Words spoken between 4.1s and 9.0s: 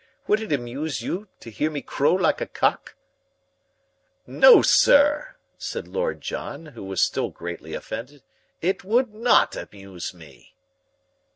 "No, sir," said Lord John, who was still greatly offended, "it